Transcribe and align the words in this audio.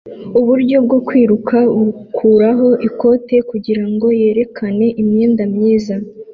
Uburyo 0.39 0.77
bwo 0.85 0.99
kwiruka 1.07 1.57
bukuraho 1.79 2.69
ikote 2.87 3.35
kugirango 3.49 4.07
yerekane 4.19 4.87
imyenda 5.01 5.43
myiza 5.53 5.95